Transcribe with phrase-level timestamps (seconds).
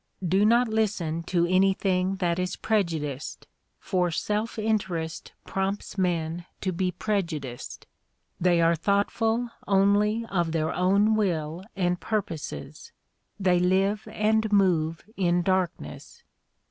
[0.27, 3.45] Do not listen to anything that is prejudiced,
[3.79, 7.85] for self interest prompts men to be prejudiced.
[8.39, 12.91] They are thoughtful only of their own will and purposes.
[13.39, 16.23] They live and move in darkness.